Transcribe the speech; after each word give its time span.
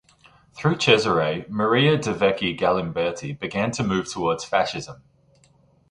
Through 0.55 0.79
Cesare 0.79 1.45
Maria 1.47 1.95
De 1.95 2.11
Vecchi 2.11 2.57
Galimberti 2.57 3.33
began 3.37 3.69
to 3.73 3.83
move 3.83 4.11
towards 4.11 4.43
Fascism. 4.43 5.03